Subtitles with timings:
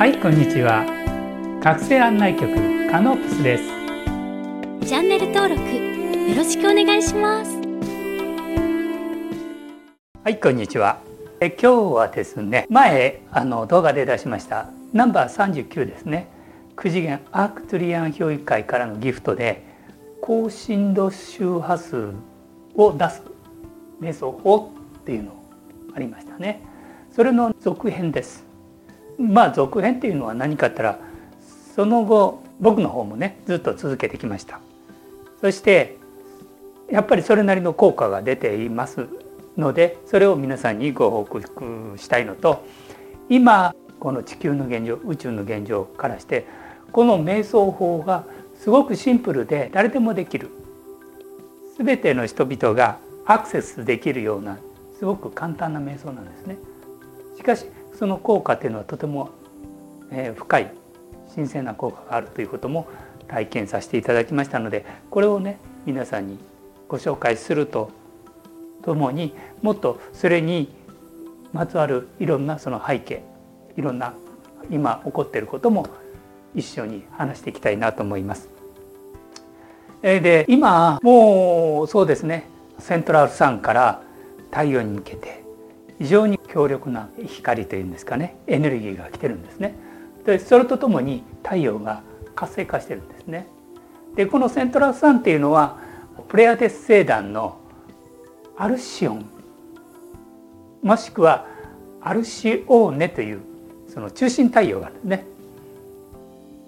[0.00, 0.86] はいこんにちは。
[1.62, 3.64] 学生案内局カノープスです。
[4.88, 7.50] チャンネル登録よろしくお願いします。
[10.24, 11.00] はいこんにちは。
[11.40, 16.28] え今日はですね前あの動画で出しましたナンバー39ですね。
[16.76, 19.62] 9次元アークトゥリアン評議会からのギフトで
[20.22, 22.14] 高振動周波数
[22.74, 23.22] を出す
[24.00, 25.34] 瞑想法っていうの
[25.94, 26.62] ありましたね。
[27.14, 28.48] それの続編です
[29.20, 31.04] まあ続編っていうのは何かって言ったら
[31.76, 34.60] その後僕の方もねずっと続けてきました
[35.40, 35.98] そして
[36.90, 39.08] やっぱりそれなりの効果が出ています
[39.56, 42.64] のでそれを皆さんにご報告したいのと
[43.28, 46.46] 今この地球の現状宇宙の現状からして
[46.90, 48.24] この瞑想法が
[48.58, 50.50] すごくシンプルで誰でもできる
[51.78, 54.58] 全ての人々がアクセスできるような
[54.98, 56.58] すごく簡単な瞑想なんですね。
[57.36, 57.64] しかし
[58.00, 59.28] その効果というのはとても、
[60.10, 60.72] え深い
[61.34, 62.88] 神聖な効果があるということも
[63.28, 66.38] 体験させていただきましたのでこれをね皆さんに
[66.88, 67.90] ご紹介すると
[68.82, 70.72] ともにもっとそれに
[71.52, 73.22] まつわるいろんなその背景
[73.76, 74.14] いろんな
[74.70, 75.86] 今起こっていることも
[76.54, 78.48] 一緒に話していきたいなと思います。
[80.00, 84.02] で今もうそうですねセントラルサンから
[84.50, 85.44] 太陽に向けて
[85.98, 89.74] 非常に強力な光というんですかねエネルギーが来てるんですね。
[90.26, 92.02] でそれとともに太陽が
[92.34, 93.46] 活性化してるんですね。
[94.16, 95.78] でこのセントラルサンっていうのは
[96.28, 97.58] プレアデス星団の
[98.56, 99.24] アルシオン
[100.82, 101.46] もしくは
[102.00, 103.40] アルシオーネという
[103.88, 105.26] その中心太陽があるんですね。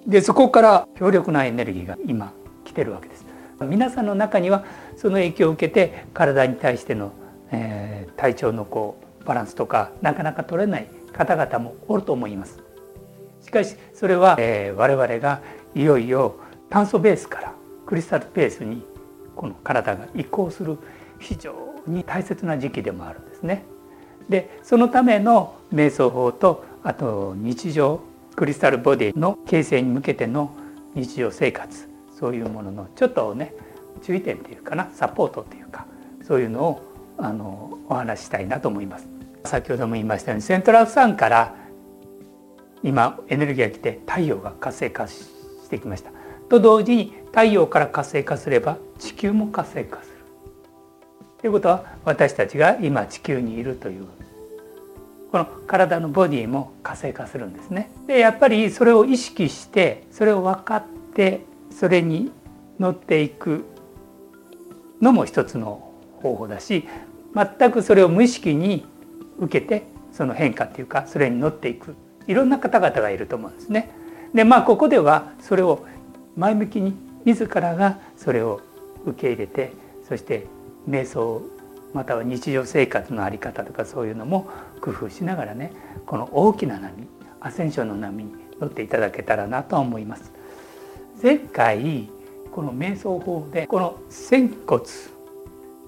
[0.06, 2.32] でそこから強力なエネルギーが今
[2.64, 3.26] 来てるわけです。
[3.60, 4.64] 皆さんの中には
[4.96, 7.12] その影響を受けて体に対しての、
[7.52, 12.58] えー、体調のこうバランスとかなかなか取れない方々もおると思います。
[13.40, 15.42] しかしそれは、えー、我々が
[15.74, 16.36] いよいよ
[16.70, 17.54] 炭素ベースから
[17.86, 18.84] クリスタルベースに
[19.34, 20.78] この体が移行する
[21.18, 21.54] 非常
[21.86, 23.64] に大切な時期でもあるんですね。
[24.28, 28.00] でそのための瞑想法とあと日常
[28.36, 30.54] クリスタルボディの形成に向けての
[30.94, 33.54] 日常生活そういうもののちょっとね
[34.02, 35.86] 注意点っていうかなサポートっていうか
[36.22, 36.91] そういうのを
[37.22, 39.06] あのお話したいなと思います。
[39.44, 41.54] 先ほども言いましたようにセントラルサから
[42.82, 45.28] 今エネルギーが来て太陽が活性化し
[45.70, 46.10] てきました。
[46.48, 50.12] と同時に太陽から活性化すれば地球も活性化する。
[51.40, 54.06] ということは私たちが今地球にいるという
[55.30, 57.90] この体のボディも活性化するんですね。
[58.06, 60.84] でやっぱりそれを意識してそれを分かっ
[61.14, 61.40] て
[61.70, 62.32] それに
[62.78, 63.64] 乗っていく
[65.00, 66.86] のも一つの方法だし
[67.34, 68.84] 全くそれを無意識に
[69.38, 71.94] 受けてその変化っていうかそれに乗っていく
[72.26, 73.90] いろんな方々がいると思うんですね。
[74.34, 75.84] でまあここではそれを
[76.36, 76.94] 前向きに
[77.24, 78.60] 自らがそれを
[79.04, 79.72] 受け入れて
[80.08, 80.46] そして
[80.88, 81.42] 瞑想
[81.92, 84.48] または日常生活の在り方とかそういうのも
[84.80, 85.72] 工夫しながらね
[86.06, 87.06] この大きな波
[87.40, 90.32] アセンションの波に乗っていただけたらなと思います。
[91.22, 92.08] 前回
[92.50, 94.84] この瞑想法でこの仙骨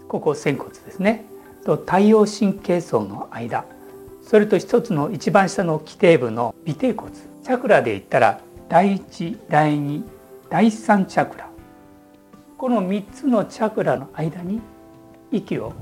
[0.08, 1.26] ここ仙骨ですね
[1.64, 3.64] と太陽神経層の間
[4.22, 10.04] それと一つの一番下の基底部の尾てい骨チャクラで言ったら第一第二
[10.48, 11.48] 第三チャクラ
[12.56, 14.60] この3つのチャクラの間に
[15.30, 15.74] 息を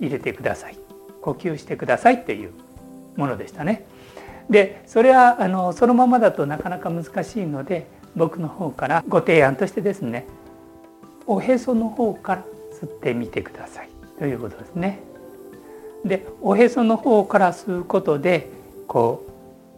[0.00, 0.78] 入れてください
[1.20, 2.52] 呼吸してくださいっていう
[3.16, 3.86] ものでしたね。
[4.50, 10.26] でそれはあのそのままだとなかなか難しいので僕の方からご提案としてですね
[11.26, 12.44] おへその方から
[12.78, 15.13] 吸ってみてくださいということですね。
[16.04, 18.50] でおへその方から吸うことで
[18.86, 19.24] こ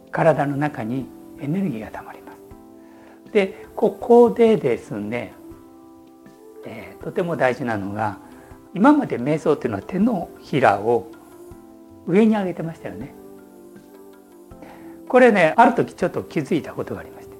[0.07, 1.05] う体の中に
[1.39, 3.31] エネルギーがたまります。
[3.31, 5.33] でここでですね、
[6.65, 8.17] えー、とても大事なのが
[8.73, 11.11] 今まで瞑想っていうのは手のひらを
[12.05, 13.13] 上に上げてましたよね。
[15.07, 17.35] これねある時ちょっと気づいたことがありまして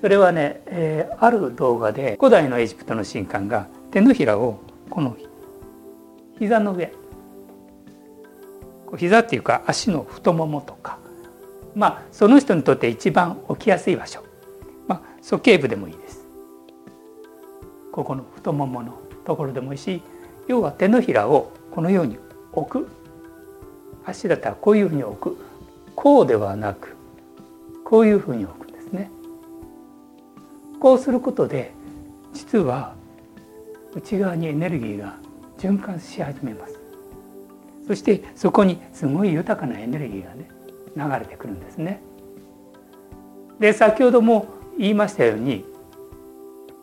[0.00, 5.16] それはね、えー、ある動画で古代のエジプトの神官が手のひらをこの
[6.38, 6.92] 膝の上
[8.96, 10.98] 膝っていうか足の太ももとか。
[11.74, 14.24] まあその人にとって一番置きやすい場所、
[14.86, 16.26] まあ、鼠径部でもいいです。
[17.92, 20.02] ここの太もものところでもいいし
[20.46, 22.18] 要は手のひらをこのように
[22.52, 22.88] 置く。
[24.04, 25.36] 足だったらこういうふうに置く。
[25.94, 26.96] こうではなく
[27.84, 29.10] こういうふうに置くんですね。
[30.80, 31.72] こうすることで
[32.32, 32.94] 実は
[33.94, 35.16] 内側にエネルギーが
[35.58, 36.77] 循環し始めます。
[37.88, 40.50] そしてそこにすごい豊かなエネルギーがね
[40.94, 42.02] 流れてくるんですね
[43.58, 44.46] で先ほども
[44.78, 45.64] 言いましたように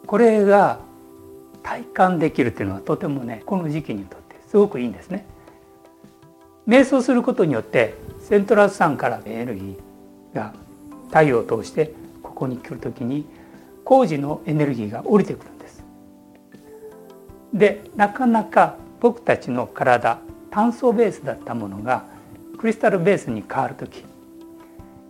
[0.08, 0.80] これが
[1.62, 5.26] 体感できるっていうのはとてもねこの時期にとってすごくいいんですね。
[6.68, 10.54] 瞑想することによってセントラル酸からエネルギーが
[11.08, 11.94] 太陽を通して
[12.24, 13.26] ここに来る時に
[13.84, 15.84] 工事のエネルギーが降りてくるんです。
[17.54, 20.20] でなかなか僕たちの体
[20.56, 22.06] 炭素ベースだったものが
[22.58, 24.06] クリスタルベースに変わる時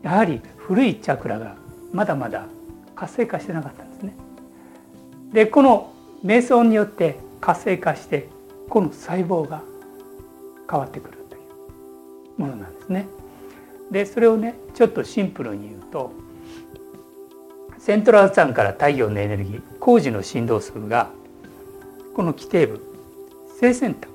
[0.02, 1.56] やはり古いチャクラが
[1.94, 2.48] まだまだ
[2.96, 4.16] 活性化してなかったんですね。
[5.34, 5.94] でこの
[6.24, 8.28] 瞑想によって活性化して
[8.70, 9.62] この細胞が
[10.68, 11.40] 変わってくるとい
[12.40, 13.06] うものなんですね。
[13.92, 16.12] でそれをねちょっとシンプルに言うと
[17.78, 21.12] セントラル酸から太陽のエネルギー工事の振動数が
[22.16, 22.82] この基底部
[23.60, 24.15] 性センター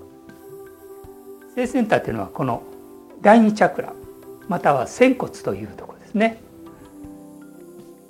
[1.54, 2.62] 性センターというのはこの
[3.22, 3.92] 第二チャクラ
[4.48, 6.40] または仙骨というとこですね。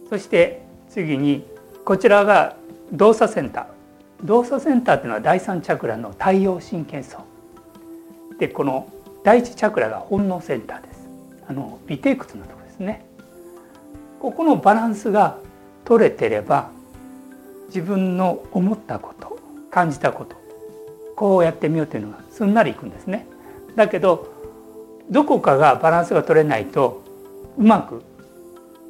[0.08, 1.44] そして次に
[1.84, 2.56] こちらが
[2.92, 4.26] 動作センター。
[4.26, 7.19] 動作センターというのは第三チャクラの太陽神経層。
[8.38, 8.90] でこの
[9.22, 11.08] 第一チャクラが本能センターです。
[11.46, 13.04] あの尾てい骨のとこですね。
[14.20, 15.38] ここのバランスが
[15.84, 16.70] 取れてれば
[17.69, 19.38] 自分の思ったこと
[19.70, 20.39] 感じたこと
[21.20, 23.26] こうやってみようというのがすんなりいくんですね。
[23.76, 24.32] だけど
[25.11, 27.02] どこかがバランスが取れないと
[27.58, 28.02] うまく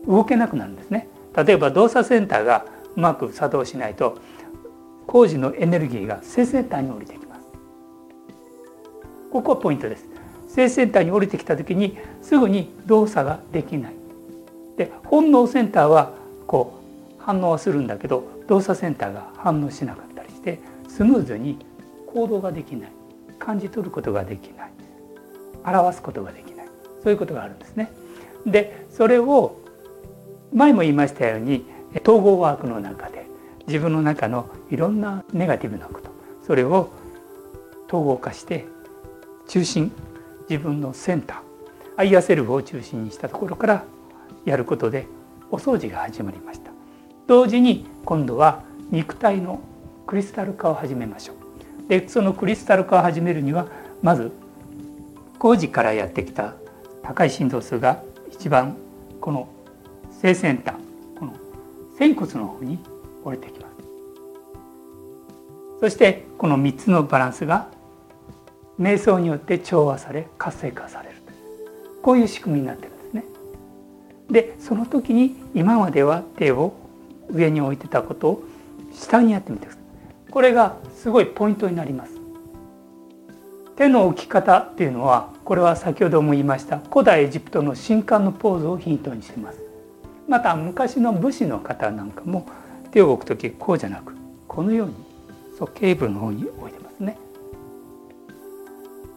[0.06, 1.08] 動けなくなるんですね。
[1.36, 4.18] 例えば動作センターがうまく作動しないと
[5.08, 7.40] 工事のエネルギーが性センターに降りてきます。
[9.32, 10.06] ここはポイントです。
[10.46, 13.94] 性センターに降りてきた時にすぐに動作ができない。
[14.76, 16.12] で本能センターは
[16.46, 16.80] こ
[17.18, 21.68] う反応はするんだけど動作センターが反応しなかったりしてスムーズに
[22.12, 22.92] 行動ができない。
[23.38, 24.72] 感じ取ることができない。
[25.64, 26.66] 表すことができない。
[27.02, 27.90] そういうことがあるんですね。
[28.46, 29.56] でそれを
[30.52, 31.64] 前も言いましたように
[32.02, 33.26] 統合ワークの中で
[33.66, 36.10] 自分の中のいろんなネガティブなこと
[36.46, 36.90] それを
[37.88, 38.66] 統合化して
[39.48, 39.92] 中心
[40.48, 41.38] 自分のセンター
[41.96, 43.84] アイアセルフを中心にしたところから
[44.44, 45.06] やることで
[45.50, 46.70] お掃除が始まりました。
[47.26, 49.60] 同時に今度は肉体の
[50.06, 51.39] クリスタル化を始めましょう。
[51.90, 53.66] でそのクリスタル化を始めるには
[54.00, 54.30] まず
[55.40, 56.54] 工事からやってきた
[57.02, 58.76] 高い振動数が一番
[59.20, 59.48] この
[60.12, 61.34] 性センターこの
[61.98, 62.78] 仙骨の方に
[63.24, 63.72] 降りてきます
[65.80, 67.72] そしてこの3つのバランスが
[68.78, 71.16] 瞑想によって調和され活性化される
[72.02, 73.24] こういう仕組みになってるんですね。
[74.30, 76.72] でその時に今までは手を
[77.28, 78.44] 上に置いてたことを
[78.94, 79.79] 下にやってみてください。
[80.30, 82.12] これがすごいポイントになります。
[83.76, 89.58] 手の置き方っていうのはこれは先ほども言いました古代エジプトの神官のポーズをヒントにしてます。
[90.28, 92.46] また昔の武士の方なんかも
[92.90, 94.14] 手を置く時こうじゃなく
[94.46, 94.94] このように
[95.58, 97.16] そうケーブルの方に置いてますね。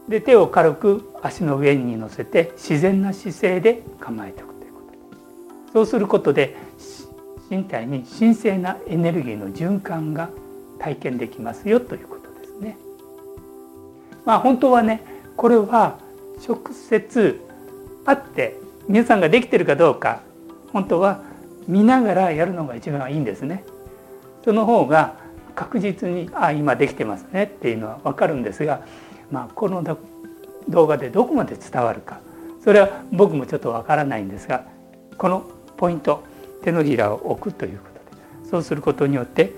[0.08, 4.82] で手を軽く足の上に乗せて自然な姿勢で構えておくというこ
[5.72, 6.56] とそうすることで
[7.50, 10.30] 身体に神聖なエネルギーの循環が
[10.84, 12.78] 体験できますよということですね。
[14.26, 15.02] まあ本当はね
[15.38, 15.98] これは
[16.46, 17.40] 直接
[18.06, 18.60] 会って
[18.90, 20.22] 皆さんができてるかどうか
[20.74, 21.22] 本当は
[21.68, 23.64] 見ながらやるのが一番いいんですね。
[24.44, 25.16] その方が
[25.56, 28.82] 確実にあ今できてますねっていうのは分かるんですが、
[29.32, 29.84] まあ、この
[30.68, 32.20] 動画でどこまで伝わるか
[32.62, 34.66] それは僕もちょっと分からないんですが
[35.18, 35.46] この
[35.78, 36.24] ポイント
[36.64, 39.54] 手のひらを置くということでそうすることによって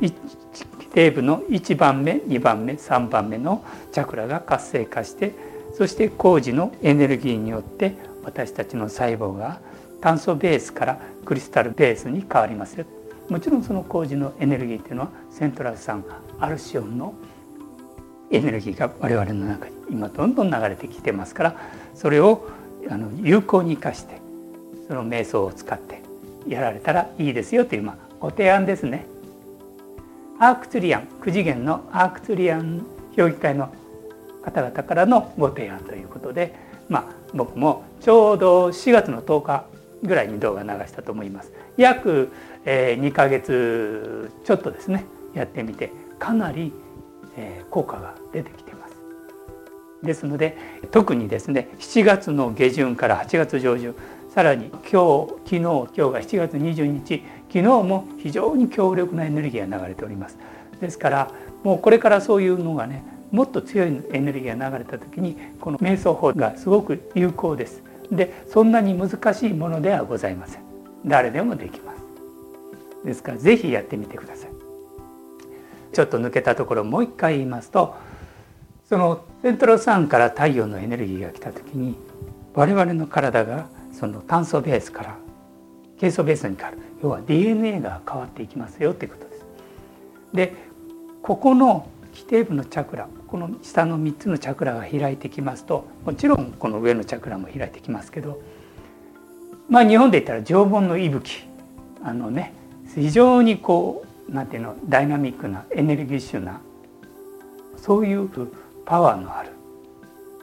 [0.00, 5.34] 底部の1番目2番目3番目のチャクラが活性化して
[5.76, 9.60] そして工事のエネルギーによって私たちの細胞が
[10.00, 12.86] 炭素ベースからクリスタルベースに変わりますよ
[13.28, 16.04] もちろんその工事のエネルギーっていうのはセントラル酸
[16.38, 17.14] アルシオンの
[18.30, 21.56] エネルギーが我々の中に今どんどん流れてきてますから
[21.94, 22.48] それを
[22.88, 24.20] あの有効に生かして
[24.88, 26.02] その瞑想を使って
[26.46, 29.06] やられたらいいですよという、まあ、ご提案ですね。
[30.44, 32.84] アークツリアン9次元のアークツリアン
[33.16, 33.72] 評議会の
[34.44, 36.54] 方々からのご提案ということで、
[36.90, 39.64] まあ、僕もちょうど4月の10日
[40.02, 41.50] ぐらいに動画流したと思います。
[41.78, 42.30] 約
[42.66, 46.74] 2ヶ月ちょっとですねやってみてかなり
[47.70, 48.94] 効果が出てきてます。
[50.02, 50.58] ですので
[50.90, 53.94] 特にですね7月の下旬から8月上旬
[54.28, 57.22] さらに今日昨日今日が7月22日
[57.54, 60.36] 昨日も非常に強力なエネルギーが流れております。
[60.80, 61.30] ですから
[61.62, 67.82] もうこれからそういうのがねもっと強いエネルギーが流れた時にこの瞑想法がすごく有効です。
[68.10, 70.64] でそんなに難しいものではございません。
[71.06, 74.50] 誰でもできますですから是非やってみてください
[75.92, 77.94] ちょっと抜けたところもう一回言いますと
[78.88, 81.96] そのセントロ酸から太陽のエネルギーが来た時に
[82.54, 85.18] 我々の体がその炭素ベースから
[85.98, 89.46] ケイ素ベースに変わる要は DNA が変わっていきますよということです。
[90.32, 90.54] で
[91.22, 98.40] ここの基底部のチャクラこの下の3つのチャクラが開いてきますともちろんこの上のチャクラも開いてきますけど
[99.68, 101.44] まあ日本で言ったら縄文の息吹
[102.02, 102.52] あのね
[102.94, 106.60] 非常にこうなんていうのダイナミックなエネルギッシュな
[107.76, 108.30] そういう
[108.84, 109.50] パワーのある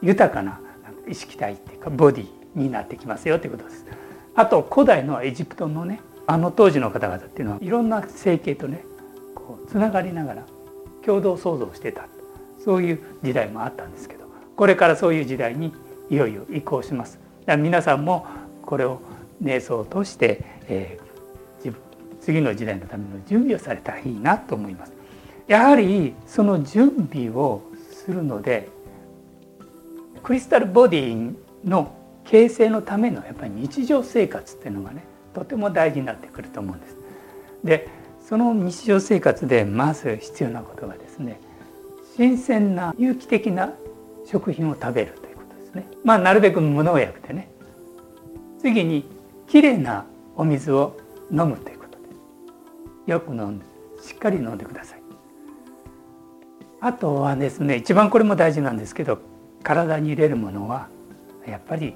[0.02, 0.60] 豊かな
[1.08, 3.86] 意識体っていうかボディになってきますよということです。
[4.34, 8.84] あと古代のエジプトのねあの当時の方々っていうのはいろんな整形とね
[9.34, 10.46] こうつながりながら
[11.04, 12.06] 共同創造してた
[12.64, 14.24] そういう時代もあったんですけど
[14.56, 15.72] これからそういう時代に
[16.10, 17.18] いよいよ移行します。
[17.40, 18.26] だから皆さんも
[18.64, 19.00] これを
[19.42, 21.74] 瞑想として、えー、
[22.20, 24.92] 次の時代のための準備をされたらいいなと思います。
[25.48, 28.68] やはりその準備をするので
[30.22, 31.34] クリスタルボディ
[31.64, 31.94] の
[32.32, 36.96] 形成のためのやっぱり日常生活っていうのがねとても大事になってくると思うんです。
[37.62, 37.88] で
[38.26, 41.38] その日常生活でまず必要なことがですね
[42.16, 43.74] 新鮮な有機的な
[44.24, 45.86] 食品を食べるということですね。
[46.04, 47.50] まあなるべく無農薬でね
[48.60, 49.04] 次に
[49.46, 50.96] きれいなお水を
[51.30, 52.04] 飲むということで
[53.04, 53.66] すよく飲んで
[54.00, 55.02] しっかり飲んでください。
[56.80, 59.18] あとはですね一番これも大事なんですけど
[59.62, 60.88] 体に入れるものは
[61.46, 61.94] やっぱり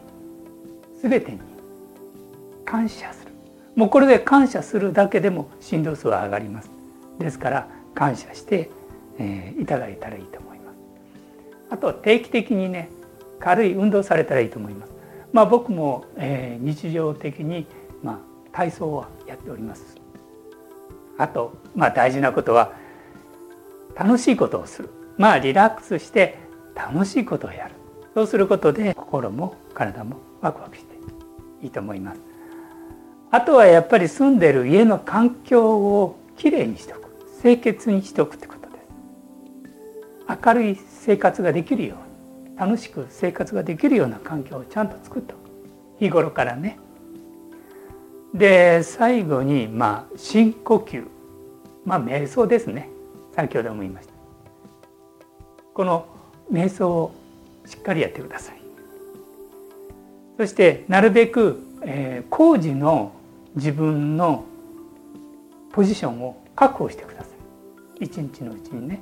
[1.09, 1.39] 全てに
[2.65, 3.33] 感謝する。
[3.77, 6.71] もうこれで感謝するだけでも振動数は上がります。
[7.19, 8.71] ですから感謝して、
[9.19, 10.77] えー、いただいたらいいと思います。
[11.71, 12.91] あと定期的にね
[13.39, 14.93] 軽い運動されたらいいと思います。
[15.33, 17.67] まあ僕も、えー、日常的に、
[18.03, 18.19] まあ、
[18.53, 19.97] 体操はやっております。
[21.19, 22.73] あと、まあ、大事なことは
[23.95, 24.91] 楽しいことをする。
[25.19, 26.39] まあリラックスして
[26.75, 27.75] 楽しいことをやる。
[28.15, 30.86] そうすることで心も体もワクワクして
[31.63, 32.21] いいと思います。
[33.31, 37.07] あとはやっぱり住んでる家の環境をきれいにしておく。
[37.43, 40.37] 清潔にしておくってことです。
[40.45, 41.97] 明るい生活ができるよ
[42.47, 45.41] うに楽しく生活ができるような環境をちゃんと作っておく。
[45.99, 46.79] 日頃からね。
[48.35, 51.05] で最後にまあ深呼吸。
[51.85, 52.89] まあ瞑想ですね。
[53.35, 54.15] 先ほども言いました。
[55.75, 56.07] この
[56.51, 57.15] 瞑想を
[57.67, 58.66] しっかりやってください。
[60.37, 63.13] そしてなるべく、えー、工事の
[63.55, 64.45] 自分の
[65.73, 67.27] ポジションを確保してくださ
[68.01, 68.05] い。
[68.05, 69.01] 一日のうちにね。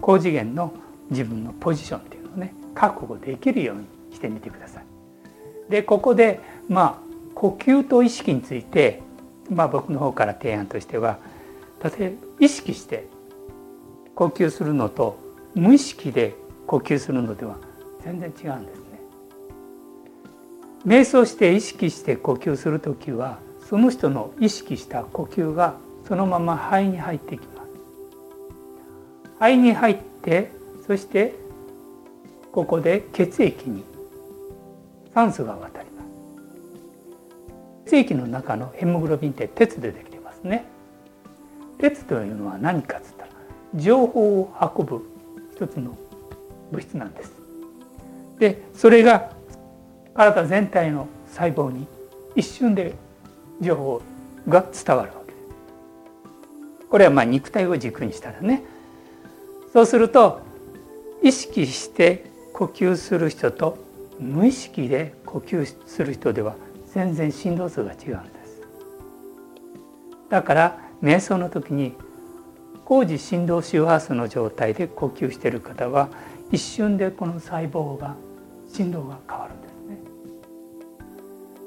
[0.00, 0.72] 高次元の
[1.10, 3.84] 自分のポジションっていうのをね確保できるように
[4.14, 4.84] してみてください。
[5.70, 9.02] でここでまあ呼吸と意識について
[9.50, 11.18] まあ僕の方から提案としては
[11.82, 13.06] 例えば意識して
[14.14, 15.18] 呼吸するのと
[15.54, 16.34] 無意識で
[16.66, 17.56] 呼吸するのでは
[18.02, 18.85] 全然違うんです。
[20.86, 25.74] 瞑想して意識して呼吸する時はその人の意識した呼吸が
[26.06, 27.68] そのまま肺に入ってきます。
[29.40, 30.52] 肺に入って
[30.86, 31.34] そして
[32.52, 33.82] ここで血液に
[35.12, 36.02] 酸素が渡りま
[37.84, 37.90] す。
[37.90, 40.66] 血液の中のヘモグロビンって鉄でできてますね。
[41.78, 43.30] 鉄というのは何かっつったら
[43.74, 45.02] 情報を運ぶ
[45.56, 45.98] 一つの
[46.70, 47.32] 物質なんです。
[48.38, 49.35] でそれが
[50.16, 51.86] 体全体の細胞に
[52.34, 52.94] 一瞬で
[53.60, 54.02] 情報
[54.48, 56.88] が伝わるわけです。
[56.88, 58.62] これはまあ肉体を軸にしたらね
[59.72, 60.40] そうすると
[61.22, 63.78] 意識して呼吸する人と
[64.18, 66.56] 無意識で呼吸する人では
[66.94, 68.62] 全然振動数が違うんです。
[70.30, 71.92] だから瞑想の時に
[72.84, 76.08] 工事振動周波数の状態で呼吸している方は
[76.50, 78.14] 一瞬でこの細胞が
[78.72, 79.65] 振動が変わるんです。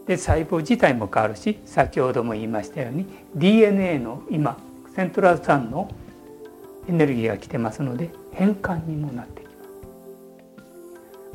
[0.09, 4.57] で細胞自体も変わるし先ほども言いましたように DNA の今
[4.95, 5.87] セントラル酸の
[6.87, 9.57] エネルギーが来てますので変換にもなってきます。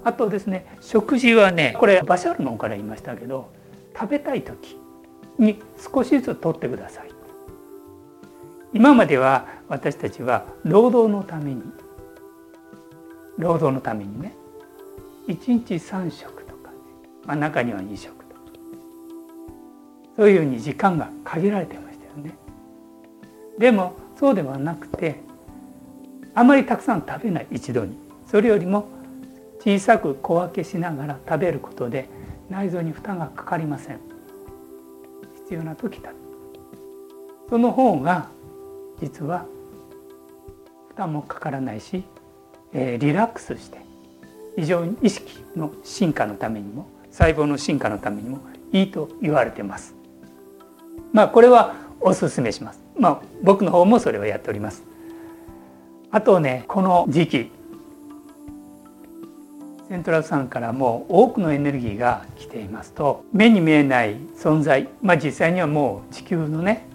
[0.02, 3.52] あとですね食事はねこれバシャールの方から言いましたけど
[3.96, 4.76] 食べたい時
[5.38, 7.10] に少しずつ取ってください。
[8.72, 11.62] 今までは私たちは労働のために
[13.38, 14.34] 労働のためにね
[15.28, 16.72] 1日3食とか、
[17.24, 18.23] まあ、中には2食
[20.16, 22.34] そういうふうに時間が限られてましたよね。
[23.58, 25.20] でもそうではなくて
[26.34, 28.88] あまりたくさん食べない一度にそれよりも
[29.60, 32.08] 小さく小分けしながら食べることで
[32.50, 34.00] 内臓に負担がかかりません
[35.42, 36.12] 必要な時だ
[37.48, 38.28] その方が
[39.00, 39.46] 実は
[40.88, 42.04] 負担もかからないし、
[42.72, 43.78] えー、リラックスして
[44.56, 48.40] 非常に意識の進化のためにも細胞の進化のためにも
[48.72, 50.03] いいと言われてます。
[51.12, 52.80] まあこれはおすすめします。
[52.98, 54.82] まあ僕の方もそれをやっております。
[56.10, 57.50] あとねこの時期
[59.88, 66.86] セントラルさんからも多くのエネルギーが来ていますと目に見えない存在まあ実際にはもう地球のね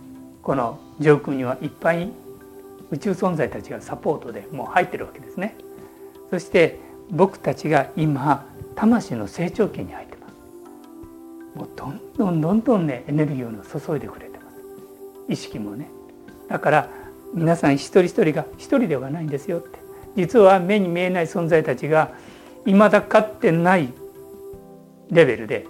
[0.42, 2.10] この上空にはいっぱい
[2.92, 5.56] 宇宙存在たちがサポートでもう入ってるわけですね。
[6.30, 6.80] そして
[7.12, 10.09] 僕たちが今魂の成長期に入って。
[11.60, 14.58] もうどんどんどんどんねエネルギーを注いでくれてます。
[15.28, 15.90] 意識もね。
[16.48, 16.90] だから
[17.34, 19.80] 皆さん一人一人が一人ではないんですよって。
[20.16, 22.12] 実は目に見えない存在たちが
[22.66, 23.90] 未だかってない
[25.12, 25.68] レベルで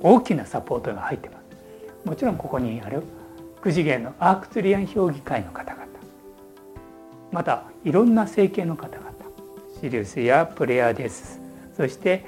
[0.00, 2.08] 大きなサポートが入ってます。
[2.08, 3.04] もちろんここにある
[3.62, 5.86] 9次元のアークツリアン評議会の方々
[7.30, 9.12] またいろんな星系の方々
[9.80, 11.40] シリウスやプレアデス
[11.76, 12.24] そして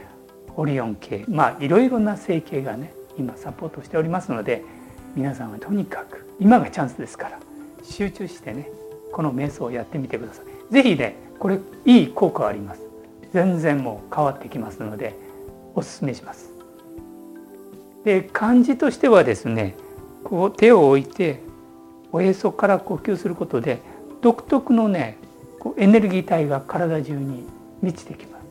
[0.57, 4.65] オリオン系まあいろいろな星系がね今サポートしておりますので
[5.15, 7.39] 皆さんはとにかく今がチャンスですから
[7.83, 8.69] 集中してね
[9.13, 10.45] この瞑想をやってみてください。
[10.71, 12.81] 是非ねこれいい効果あります。
[13.33, 15.15] 全然もう変わってきますので
[15.75, 16.53] おすすめします。
[18.05, 19.77] で漢字としてはですね
[20.25, 21.41] こう手を置いて
[22.13, 23.81] おへそから呼吸することで
[24.21, 25.19] 独特のね
[25.59, 27.47] こうエネルギー体が体中に
[27.83, 28.44] 満ちてきます。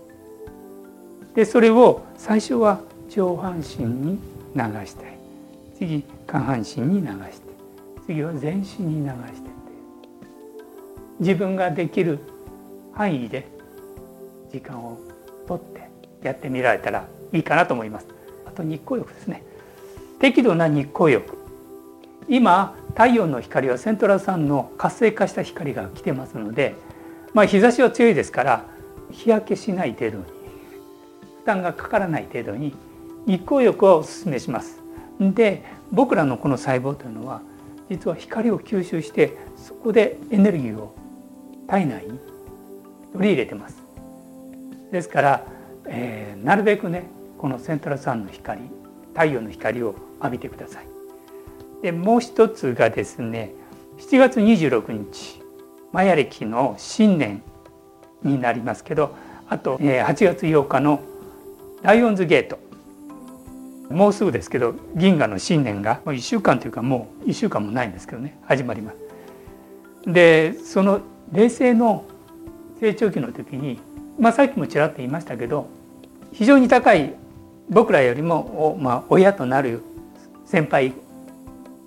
[1.36, 4.20] でそれを最初は上半身に
[4.56, 5.18] 流したい
[5.78, 7.54] 次下半身に流して
[8.06, 9.50] 次は全身に流して
[11.20, 12.20] 自分ができる
[12.94, 13.48] 範囲で
[14.52, 15.00] 時間を
[15.48, 15.90] とって
[16.22, 18.08] やってみられたらいいかなと思います。
[18.46, 19.44] あと日光浴ですね。
[20.20, 21.38] 適度な日光浴
[22.30, 26.76] 今太陽の光はセントラルサンの活性化した光が来てますので、
[27.34, 28.66] まあ、日差しは強いですから
[29.12, 30.24] 日焼けしない程度に
[31.44, 32.74] 負担がかからない程度に
[33.28, 34.80] 日光浴はおすすめします。
[35.20, 37.42] で僕らのこの細胞というのは
[37.90, 40.96] 実は光を吸収してそこでエネルギーを
[41.68, 42.20] 体内に
[43.12, 43.84] 取り入れてます。
[44.90, 45.46] ですから、
[45.86, 48.62] えー、なるべくねこのセントラルサンの光
[49.14, 50.88] 太陽の光を浴びてください。
[51.82, 53.52] でもう一つがですね
[53.98, 55.42] 7月26日
[55.92, 57.44] マヤ暦の新年
[58.24, 59.14] になりますけど
[59.50, 61.02] あと8月8日の
[61.84, 62.60] ライオンズゲート
[63.90, 68.98] もうすぐですけど銀河の新年がもう1週間というかもう1週間もないんですけどね始まります。
[70.12, 72.06] でその冷静の
[72.80, 73.80] 成長期の時に、
[74.20, 75.68] まあ、さっきもちらっと言いましたけど
[76.32, 77.14] 非常に高い
[77.70, 79.82] 僕らよりも、まあ、親となる
[80.46, 80.94] 先輩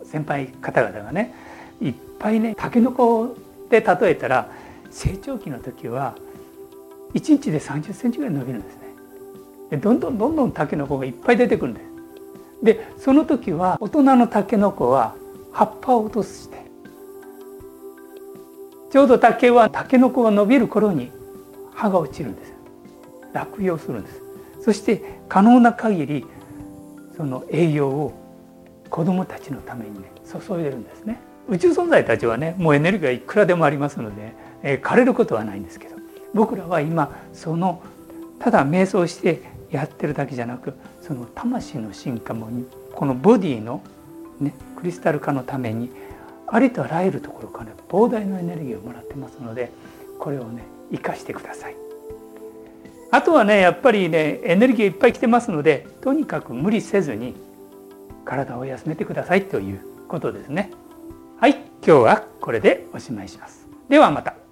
[0.04, 1.34] 先輩方々がね
[1.80, 3.36] いっぱいねタケノコ
[3.70, 4.50] で例えたら
[4.90, 6.14] 成長期の時は
[7.14, 8.85] 1日で30センチぐらい伸びるんですね。
[9.70, 11.86] でどんどんどんどんタケノコがいっぱい出てくるんです。
[12.62, 15.14] でその時は大人のタケノコは
[15.52, 16.64] 葉っぱを落として
[18.90, 21.10] ちょうど竹はタケノコが伸びる頃に
[21.74, 22.52] 葉が落ちるんです
[23.32, 24.22] 落葉するんです。
[24.62, 26.26] そして可能な限り
[27.16, 28.12] その栄養を
[28.90, 31.20] 子どもたちのためにね注いでるんですね。
[31.48, 35.96] 宇宙存在たちはねもうエネルギーがいくらでもありますので、えー、枯れることはないんですけど
[36.34, 37.82] 僕らは今その
[38.40, 39.42] ただ瞑想して
[39.76, 42.48] やってるだけじゃなくその魂の進化も
[42.92, 43.82] このボディの、
[44.40, 45.90] ね、クリスタル化のために
[46.48, 49.72] ありとあらゆるところから、膨大なエネルギーをもらってますので
[50.18, 50.62] これをね
[50.92, 51.76] 生かしてください。
[53.10, 57.34] あとはねやっぱりねエネルギーいっぱい来てますのでとにかく無理せずに
[58.24, 60.70] 体を休めてくださいということですね。
[61.38, 63.68] はい、今日はこれでおしまいします。
[63.88, 64.45] ではまた。